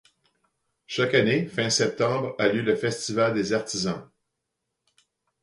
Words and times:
Chaque 0.87 1.13
année, 1.13 1.45
fin 1.45 1.69
septembre, 1.69 2.33
a 2.39 2.47
lieu 2.47 2.63
le 2.63 2.75
Festival 2.75 3.35
des 3.35 3.53
Artisans. 3.53 4.09